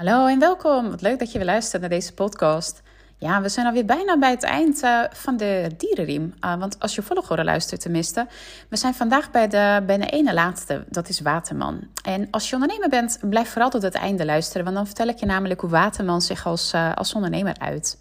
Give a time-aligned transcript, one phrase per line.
[0.00, 0.90] Hallo en welkom.
[0.90, 2.82] Wat leuk dat je weer luistert naar deze podcast.
[3.18, 6.34] Ja, we zijn alweer bijna bij het eind uh, van de dierenriem.
[6.44, 8.26] Uh, want als je volgorde luistert tenminste.
[8.68, 11.80] We zijn vandaag bij de, bij de ene laatste, dat is Waterman.
[12.04, 14.64] En als je ondernemer bent, blijf vooral tot het einde luisteren.
[14.64, 17.98] Want dan vertel ik je namelijk hoe Waterman zich als, uh, als ondernemer uit.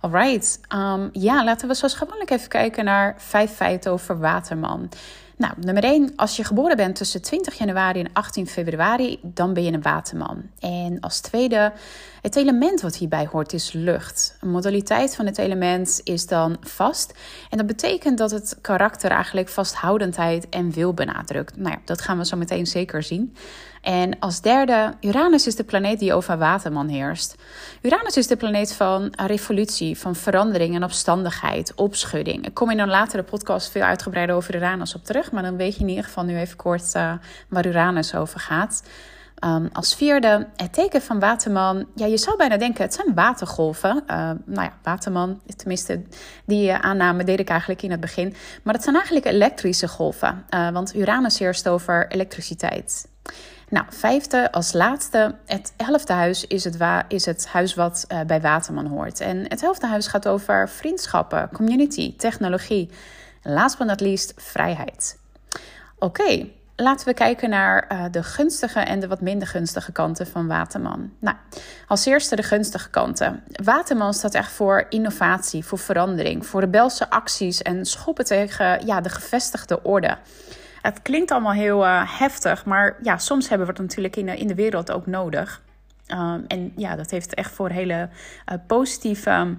[0.00, 4.88] Alright, um, ja, laten we zoals gewoonlijk even kijken naar vijf feiten over Waterman.
[5.38, 6.12] Nou, nummer 1.
[6.16, 10.42] Als je geboren bent tussen 20 januari en 18 februari, dan ben je een waterman.
[10.60, 11.72] En als tweede,
[12.28, 14.36] het element wat hierbij hoort is lucht.
[14.40, 17.14] Een modaliteit van het element is dan vast.
[17.50, 21.56] En dat betekent dat het karakter eigenlijk vasthoudendheid en wil benadrukt.
[21.56, 23.34] Nou ja, dat gaan we zo meteen zeker zien.
[23.82, 27.34] En als derde, Uranus is de planeet die over Waterman heerst.
[27.82, 32.46] Uranus is de planeet van revolutie, van verandering en opstandigheid, opschudding.
[32.46, 35.74] Ik kom in een latere podcast veel uitgebreider over Uranus op terug, maar dan weet
[35.74, 37.12] je in ieder geval nu even kort uh,
[37.48, 38.82] waar Uranus over gaat.
[39.44, 41.86] Um, als vierde, het teken van Waterman.
[41.94, 43.96] Ja, je zou bijna denken, het zijn watergolven.
[43.96, 46.02] Uh, nou ja, Waterman, tenminste,
[46.46, 48.34] die uh, aanname deed ik eigenlijk in het begin.
[48.62, 53.08] Maar het zijn eigenlijk elektrische golven, uh, want Uranus heerst over elektriciteit.
[53.68, 55.34] Nou, vijfde als laatste.
[55.46, 56.76] Het elfde huis is het,
[57.08, 59.20] is het huis wat uh, bij Waterman hoort.
[59.20, 62.90] En het elfde huis gaat over vriendschappen, community, technologie.
[63.42, 65.18] En last but not least, vrijheid.
[65.98, 66.48] Oké,
[66.80, 71.12] laten we kijken naar uh, de gunstige en de wat minder gunstige kanten van Waterman.
[71.18, 71.36] Nou,
[71.86, 73.42] als eerste de gunstige kanten.
[73.64, 79.08] Waterman staat echt voor innovatie, voor verandering, voor rebelse acties en schoppen tegen ja, de
[79.08, 80.16] gevestigde orde.
[80.82, 84.46] Het klinkt allemaal heel uh, heftig, maar ja, soms hebben we het natuurlijk in in
[84.46, 85.62] de wereld ook nodig.
[86.08, 88.08] Um, en ja, dat heeft echt voor hele
[88.52, 89.56] uh, positieve,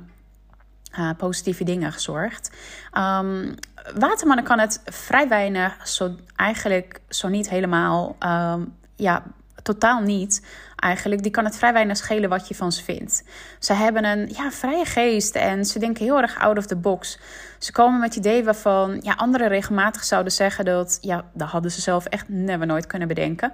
[1.18, 2.52] positieve dingen gezorgd.
[2.98, 3.56] Um,
[3.96, 9.24] watermannen kan het vrij weinig, zo, eigenlijk zo niet helemaal, um, ja,
[9.64, 10.46] totaal niet
[10.76, 11.22] eigenlijk.
[11.24, 13.24] Die kan het vrij weinig schelen wat je van ze vindt.
[13.60, 17.20] Ze hebben een ja, vrije geest en ze denken heel erg out of the box.
[17.58, 20.98] Ze komen met ideeën waarvan ja, anderen regelmatig zouden zeggen dat...
[21.02, 23.54] ja, dat hadden ze zelf echt never nooit kunnen bedenken.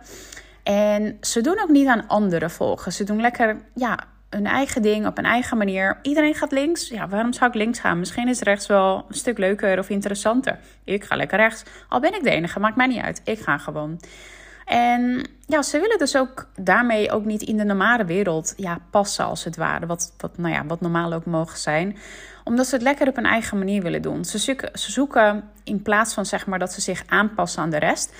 [0.63, 2.93] En ze doen ook niet aan anderen volgen.
[2.93, 3.99] Ze doen lekker ja,
[4.35, 5.97] hun eigen ding op een eigen manier.
[6.01, 6.87] Iedereen gaat links.
[6.87, 7.99] Ja, waarom zou ik links gaan?
[7.99, 10.59] Misschien is rechts wel een stuk leuker of interessanter.
[10.83, 11.63] Ik ga lekker rechts.
[11.89, 13.21] Al ben ik de enige, maakt mij niet uit.
[13.23, 13.99] Ik ga gewoon.
[14.65, 19.25] En ja, ze willen dus ook daarmee ook niet in de normale wereld ja, passen,
[19.25, 19.85] als het ware.
[19.85, 21.97] Wat, wat, nou ja, wat normaal ook mogen zijn.
[22.43, 24.25] Omdat ze het lekker op een eigen manier willen doen.
[24.25, 27.79] Ze zoeken, ze zoeken in plaats van zeg maar dat ze zich aanpassen aan de
[27.79, 28.13] rest,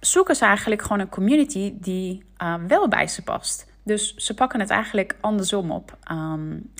[0.00, 3.69] zoeken ze eigenlijk gewoon een community die uh, wel bij ze past.
[3.90, 5.96] Dus ze pakken het eigenlijk andersom op.
[6.12, 6.72] Um,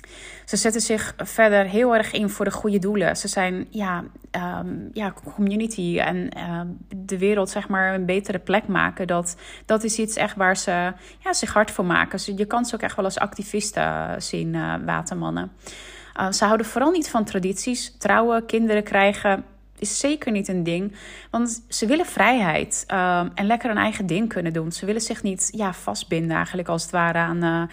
[0.45, 3.17] ze zetten zich verder heel erg in voor de goede doelen.
[3.17, 4.03] Ze zijn ja,
[4.61, 6.61] um, ja community en uh,
[6.95, 9.07] de wereld zeg maar een betere plek maken.
[9.07, 9.35] Dat,
[9.65, 12.35] dat is iets echt waar ze ja, zich hard voor maken.
[12.35, 15.51] Je kan ze ook echt wel als activisten zien, uh, watermannen.
[16.19, 17.95] Uh, ze houden vooral niet van tradities.
[17.97, 19.43] Trouwen, kinderen krijgen
[19.81, 20.95] is zeker niet een ding.
[21.29, 24.71] Want ze willen vrijheid uh, en lekker een eigen ding kunnen doen.
[24.71, 27.43] Ze willen zich niet ja, vastbinden, eigenlijk als het ware aan.
[27.43, 27.63] Uh,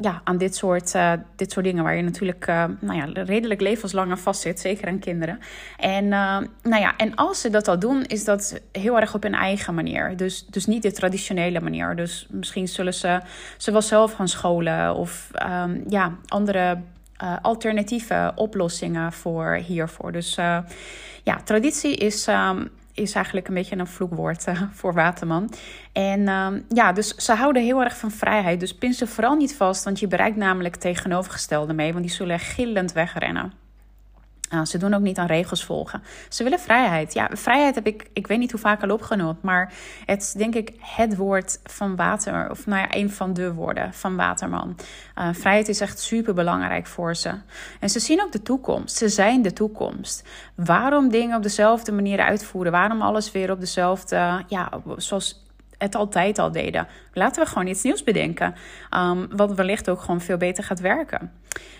[0.00, 3.60] ja, aan dit soort, uh, dit soort dingen waar je natuurlijk uh, nou ja, redelijk
[3.60, 5.38] levenslang aan vast zit, zeker aan kinderen.
[5.76, 9.22] En, uh, nou ja, en als ze dat al doen, is dat heel erg op
[9.22, 10.16] hun eigen manier.
[10.16, 11.96] Dus, dus niet de traditionele manier.
[11.96, 13.20] Dus misschien zullen ze,
[13.56, 15.30] ze wel zelf gaan scholen of
[15.62, 16.78] um, ja, andere
[17.22, 20.12] uh, alternatieve oplossingen voor hiervoor.
[20.12, 20.58] Dus uh,
[21.22, 25.50] ja, traditie is, um, is eigenlijk een beetje een vloekwoord uh, voor Waterman.
[25.92, 28.60] En um, ja, dus ze houden heel erg van vrijheid.
[28.60, 31.92] Dus pin ze vooral niet vast, want je bereikt namelijk tegenovergestelde mee.
[31.92, 33.67] Want die zullen gillend wegrennen.
[34.54, 36.02] Uh, ze doen ook niet aan regels volgen.
[36.28, 37.14] Ze willen vrijheid.
[37.14, 39.72] Ja, vrijheid heb ik, ik weet niet hoe vaak al opgenoemd, maar
[40.04, 43.94] het is denk ik het woord van Water, of nou ja, een van de woorden
[43.94, 44.76] van Waterman.
[45.18, 47.34] Uh, vrijheid is echt super belangrijk voor ze.
[47.80, 48.96] En ze zien ook de toekomst.
[48.96, 50.28] Ze zijn de toekomst.
[50.54, 52.72] Waarom dingen op dezelfde manier uitvoeren?
[52.72, 55.46] Waarom alles weer op dezelfde, ja, zoals
[55.78, 56.86] het altijd al deden.
[57.12, 58.54] Laten we gewoon iets nieuws bedenken.
[58.96, 61.32] Um, wat wellicht ook gewoon veel beter gaat werken.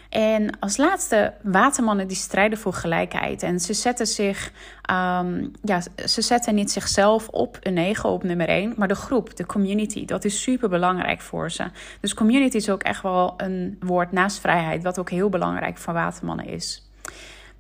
[0.08, 3.42] En als laatste, watermannen die strijden voor gelijkheid.
[3.42, 4.52] En ze zetten zich,
[4.90, 9.36] um, ja, ze zetten niet zichzelf op een negen op nummer één, maar de groep,
[9.36, 10.04] de community.
[10.04, 11.64] Dat is super belangrijk voor ze.
[12.00, 15.94] Dus community is ook echt wel een woord naast vrijheid, wat ook heel belangrijk voor
[15.94, 16.90] watermannen is.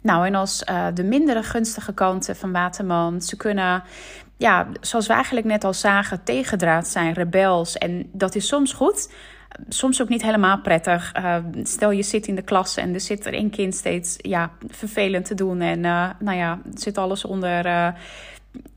[0.02, 3.82] Nou, en als uh, de mindere gunstige kanten van Waterman, ze kunnen
[4.38, 7.78] ja, zoals we eigenlijk net al zagen, tegendraad zijn, rebels.
[7.78, 9.12] En dat is soms goed,
[9.68, 11.12] soms ook niet helemaal prettig.
[11.16, 14.50] Uh, stel je zit in de klas en er zit er één kind steeds ja,
[14.68, 15.60] vervelend te doen.
[15.60, 17.66] En uh, nou ja, zit alles onder.
[17.66, 17.88] Uh,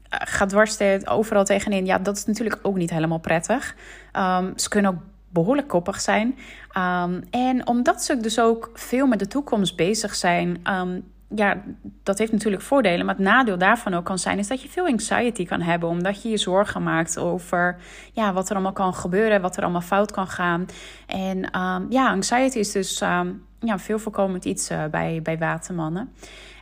[0.09, 1.85] gaat dwars overal tegenin.
[1.85, 3.75] Ja, dat is natuurlijk ook niet helemaal prettig.
[4.17, 6.37] Um, ze kunnen ook behoorlijk koppig zijn.
[6.71, 10.99] Ehm, en omdat ze dus ook veel met de toekomst bezig zijn, ehm,
[11.35, 11.61] ja,
[12.03, 13.05] dat heeft natuurlijk voordelen.
[13.05, 15.89] Maar het nadeel daarvan ook kan zijn, is dat je veel anxiety kan hebben.
[15.89, 17.77] Omdat je je zorgen maakt over
[18.13, 20.65] ja, wat er allemaal kan gebeuren, wat er allemaal fout kan gaan.
[21.07, 26.13] En um, ja, anxiety is dus um, ja, veel voorkomend iets uh, bij, bij watermannen.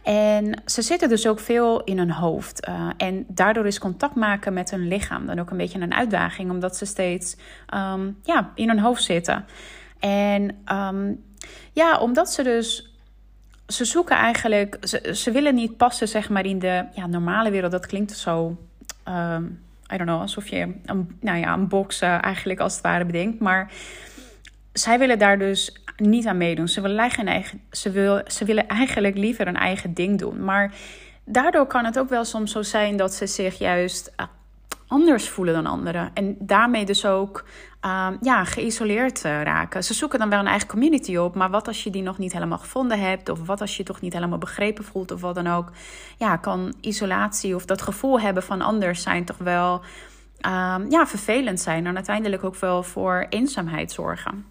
[0.03, 2.67] En ze zitten dus ook veel in hun hoofd.
[2.67, 6.51] Uh, en daardoor is contact maken met hun lichaam dan ook een beetje een uitdaging,
[6.51, 7.37] omdat ze steeds
[7.75, 9.45] um, ja, in hun hoofd zitten.
[9.99, 10.63] En
[11.73, 12.88] ja, omdat ze dus
[13.73, 17.71] ze zoeken eigenlijk, ze, ze willen niet passen zeg maar in de ja, normale wereld.
[17.71, 18.57] Dat klinkt zo,
[19.07, 19.61] um,
[19.93, 23.05] I don't know, alsof je een, nou ja, een box uh, eigenlijk als het ware
[23.05, 23.39] bedenkt.
[23.39, 23.71] Maar
[24.73, 26.67] zij willen daar dus niet aan meedoen.
[26.67, 30.43] Ze willen, eigen, ze, wil, ze willen eigenlijk liever een eigen ding doen.
[30.43, 30.73] Maar
[31.23, 34.13] daardoor kan het ook wel soms zo zijn dat ze zich juist
[34.89, 36.11] anders voelen dan anderen.
[36.13, 37.45] En daarmee dus ook
[37.85, 39.83] uh, ja, geïsoleerd uh, raken.
[39.83, 42.33] Ze zoeken dan wel een eigen community op, maar wat als je die nog niet
[42.33, 45.47] helemaal gevonden hebt, of wat als je toch niet helemaal begrepen voelt, of wat dan
[45.47, 45.71] ook,
[46.17, 49.81] ja, kan isolatie of dat gevoel hebben van anders zijn toch wel
[50.45, 54.45] uh, ja, vervelend zijn en uiteindelijk ook wel voor eenzaamheid zorgen.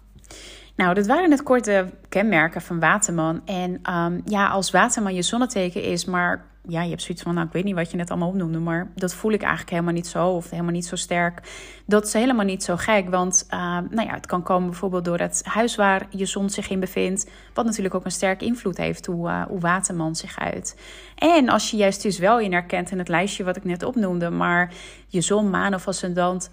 [0.79, 3.41] Nou, dat waren het korte kenmerken van Waterman.
[3.45, 7.47] En um, ja, als Waterman je zonneteken is, maar ja, je hebt zoiets van, nou,
[7.47, 10.07] ik weet niet wat je net allemaal opnoemde, maar dat voel ik eigenlijk helemaal niet
[10.07, 11.41] zo of helemaal niet zo sterk.
[11.85, 13.59] Dat is helemaal niet zo gek, want uh,
[13.89, 17.29] nou ja, het kan komen bijvoorbeeld door het huis waar je zon zich in bevindt,
[17.53, 20.79] wat natuurlijk ook een sterke invloed heeft hoe, uh, hoe Waterman zich uit.
[21.15, 24.29] En als je juist dus wel in herkent in het lijstje wat ik net opnoemde,
[24.29, 24.73] maar
[25.07, 26.51] je zon, maan of ascendant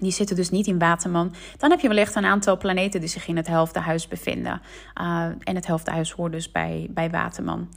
[0.00, 1.34] die zitten dus niet in Waterman.
[1.56, 4.60] Dan heb je wellicht een aantal planeten die zich in het helfte huis bevinden.
[5.00, 7.68] Uh, en het helfte huis hoort dus bij, bij Waterman.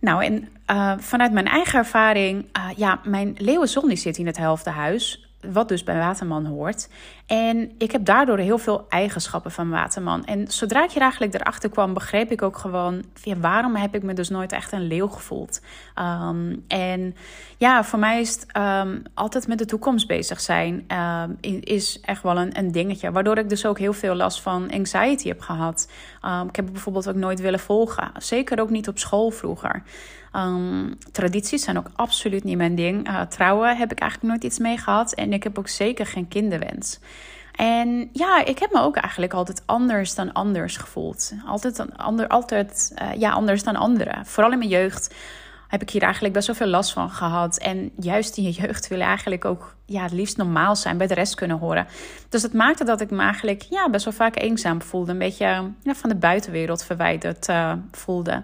[0.00, 4.36] Nou, en uh, vanuit mijn eigen ervaring, uh, ja, mijn leeuwenzon die zit in het
[4.36, 6.88] helfte huis wat dus bij Waterman hoort.
[7.26, 10.24] En ik heb daardoor heel veel eigenschappen van Waterman.
[10.24, 13.04] En zodra ik hier eigenlijk erachter kwam, begreep ik ook gewoon...
[13.22, 15.60] Ja, waarom heb ik me dus nooit echt een leeuw gevoeld?
[15.96, 17.14] Um, en
[17.56, 20.86] ja, voor mij is um, altijd met de toekomst bezig zijn...
[20.92, 23.12] Um, is echt wel een, een, dingetje.
[23.12, 25.88] Waardoor ik dus ook heel veel last van anxiety heb gehad.
[26.48, 28.10] ik heb bijvoorbeeld ook nooit willen volgen.
[28.16, 29.82] Zeker ook niet op school vroeger.
[30.38, 33.08] Um, tradities zijn ook absoluut niet mijn ding.
[33.08, 35.14] Uh, trouwen heb ik eigenlijk nooit iets mee gehad.
[35.14, 36.98] En ik heb ook zeker geen kinderwens.
[37.52, 41.32] En ja, ik heb me ook eigenlijk altijd anders dan anders gevoeld.
[41.46, 44.26] Altijd, ander, altijd uh, ja, anders dan anderen.
[44.26, 45.14] Vooral in mijn jeugd
[45.68, 47.58] heb ik hier eigenlijk best wel veel last van gehad.
[47.58, 51.06] En juist in je jeugd wil je eigenlijk ook ja, het liefst normaal zijn, bij
[51.06, 51.86] de rest kunnen horen.
[52.28, 55.12] Dus dat maakte dat ik me eigenlijk ja, best wel vaak eenzaam voelde.
[55.12, 58.42] Een beetje ja, van de buitenwereld verwijderd uh, voelde.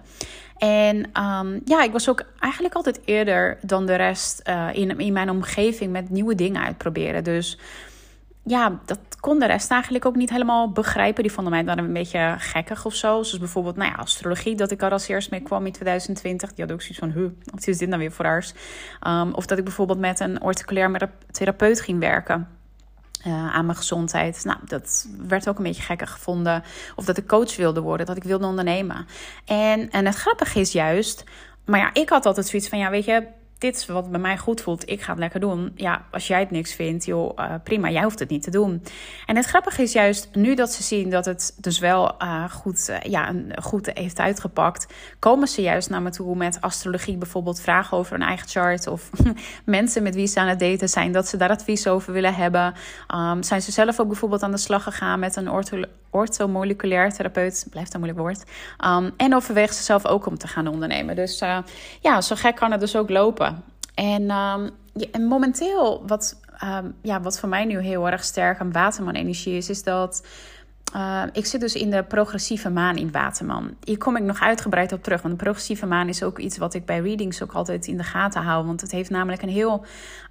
[0.58, 5.12] En um, ja, ik was ook eigenlijk altijd eerder dan de rest uh, in, in
[5.12, 7.24] mijn omgeving met nieuwe dingen uitproberen.
[7.24, 7.58] Dus
[8.42, 11.22] ja, dat kon de rest eigenlijk ook niet helemaal begrijpen.
[11.22, 13.08] Die vonden mij dan een beetje gekkig of zo.
[13.22, 16.54] Zoals bijvoorbeeld, nou ja, astrologie, dat ik er als eerst mee kwam in 2020.
[16.54, 18.50] Die had ook zoiets van, huh, wat is dit nou weer voor haar?
[19.06, 22.48] Um, of dat ik bijvoorbeeld met een orticulair therapeut ging werken.
[23.26, 24.44] Uh, aan mijn gezondheid.
[24.44, 26.62] Nou, dat werd ook een beetje gekker gevonden.
[26.96, 29.06] Of dat ik coach wilde worden, dat ik wilde ondernemen.
[29.44, 31.24] En, en het grappige is juist,
[31.64, 33.26] maar ja, ik had altijd zoiets van, ja, weet je,
[33.64, 34.90] dit is wat bij mij goed voelt.
[34.90, 35.72] Ik ga het lekker doen.
[35.74, 37.90] Ja, als jij het niks vindt, joh, uh, prima.
[37.90, 38.82] Jij hoeft het niet te doen.
[39.26, 42.88] En het grappige is juist, nu dat ze zien dat het dus wel uh, goed,
[42.90, 47.96] uh, ja, goed heeft uitgepakt, komen ze juist naar me toe met astrologie bijvoorbeeld, vragen
[47.96, 49.10] over een eigen chart of
[49.64, 52.74] mensen met wie ze aan het daten zijn, dat ze daar advies over willen hebben.
[53.14, 55.48] Um, zijn ze zelf ook bijvoorbeeld aan de slag gegaan met een
[56.14, 58.44] orthomoleculair therapeut, blijft een moeilijk woord.
[58.86, 61.16] Um, en overweegt ze zelf ook om te gaan ondernemen.
[61.16, 61.38] Dus
[62.00, 63.64] ja, zo gek kan het dus ook lopen.
[63.94, 64.70] En, um,
[65.12, 69.68] en momenteel, wat, um, ja, wat voor mij nu heel erg sterk aan Waterman-energie is,
[69.68, 70.26] is dat.
[70.96, 73.76] Uh, ik zit dus in de progressieve maan in Waterman.
[73.84, 75.22] Hier kom ik nog uitgebreid op terug.
[75.22, 78.02] Want de progressieve maan is ook iets wat ik bij readings ook altijd in de
[78.04, 78.66] gaten hou.
[78.66, 79.84] Want het heeft namelijk een heel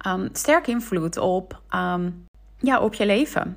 [0.06, 1.60] um, sterk invloed op,
[2.58, 3.56] ja, op je leven.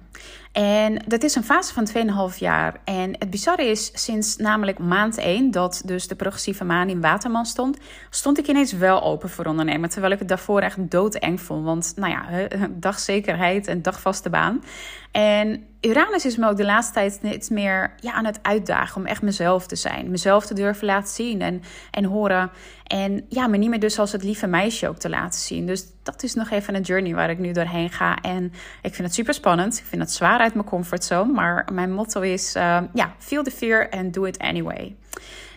[0.58, 1.88] En dat is een fase van
[2.32, 2.80] 2,5 jaar.
[2.84, 7.46] En het bizarre is, sinds namelijk maand 1, dat dus de progressieve maan in Waterman
[7.46, 7.78] stond,
[8.10, 9.90] stond ik ineens wel open voor ondernemen.
[9.90, 11.66] Terwijl ik het daarvoor echt doodeng vond.
[11.66, 14.64] Want nou ja, dagzekerheid en dagvaste baan.
[15.12, 19.08] En Uranus is me ook de laatste tijd iets meer ja, aan het uitdagen om
[19.08, 20.10] echt mezelf te zijn.
[20.10, 21.62] Mezelf te durven laten zien en,
[21.92, 22.52] en horen.
[22.84, 25.66] En ja, me niet meer dus als het lieve meisje ook te laten zien.
[25.66, 28.22] Dus dat is nog even een journey waar ik nu doorheen ga.
[28.22, 28.44] En
[28.82, 29.78] ik vind het super spannend.
[29.78, 31.34] Ik vind het zwaar uit mijn comfortzone.
[31.34, 34.96] Maar mijn motto is, uh, ja, feel the fear and do it anyway.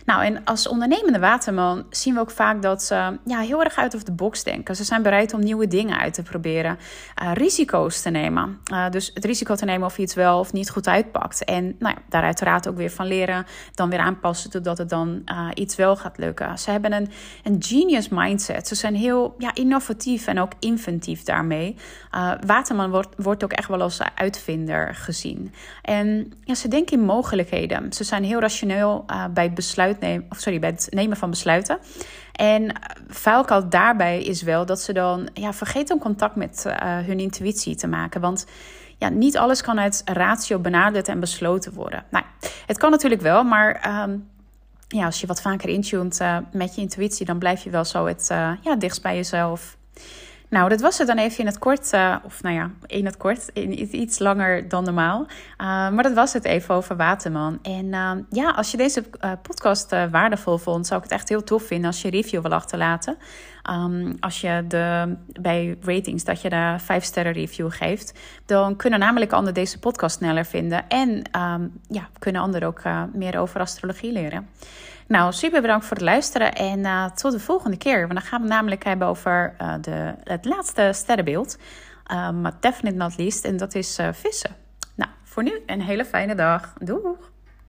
[0.05, 3.95] Nou, en als ondernemende waterman zien we ook vaak dat ze ja, heel erg uit
[3.95, 4.75] of de box denken.
[4.75, 6.77] Ze zijn bereid om nieuwe dingen uit te proberen,
[7.23, 8.59] uh, risico's te nemen.
[8.71, 11.43] Uh, dus het risico te nemen of iets wel of niet goed uitpakt.
[11.43, 15.21] En nou ja, daar uiteraard ook weer van leren, dan weer aanpassen totdat het dan
[15.25, 16.59] uh, iets wel gaat lukken.
[16.59, 17.09] Ze hebben een,
[17.43, 18.67] een genius mindset.
[18.67, 21.75] Ze zijn heel ja, innovatief en ook inventief daarmee.
[22.45, 25.53] Waterman wordt, wordt ook echt wel als uitvinder gezien.
[25.81, 27.93] En ja, ze denken in mogelijkheden.
[27.93, 29.55] Ze zijn heel rationeel bij het
[29.91, 31.79] besluit nemen, of sorry, bij het nemen van besluiten.
[32.31, 32.71] En
[33.07, 37.75] vuilkoud daarbij is wel dat ze dan ja, vergeten om contact met uh, hun intuïtie
[37.75, 38.21] te maken.
[38.21, 38.45] Want
[38.97, 42.03] ja, niet alles kan uit ratio benaderd en besloten worden.
[42.09, 42.25] Nou,
[42.65, 44.29] het kan natuurlijk wel, maar um,
[44.87, 48.05] ja, als je wat vaker intuned uh, met je intuïtie, dan blijf je wel zo
[48.05, 49.77] het uh, ja, dichtst bij jezelf.
[50.51, 53.17] Nou, dat was het dan even in het kort, uh, of nou ja, in het
[53.17, 55.21] kort, in iets langer dan normaal.
[55.21, 55.27] Uh,
[55.67, 57.59] maar dat was het even over Waterman.
[57.61, 59.03] En uh, ja, als je deze
[59.41, 63.17] podcast waardevol vond, zou ik het echt heel tof vinden als je review wil achterlaten.
[63.69, 68.99] Um, als je de, bij ratings dat je de 5 sterren review geeft, dan kunnen
[68.99, 70.87] namelijk anderen deze podcast sneller vinden.
[70.87, 72.81] En um, ja, kunnen anderen ook
[73.13, 74.49] meer over astrologie leren.
[75.07, 77.99] Nou, super bedankt voor het luisteren en uh, tot de volgende keer.
[77.99, 81.57] Want dan gaan we namelijk hebben over uh, de, het laatste sterrenbeeld.
[82.11, 84.55] Uh, maar definitely not least, en dat is vissen.
[84.95, 86.73] Nou, voor nu een hele fijne dag.
[86.79, 87.30] Doeg!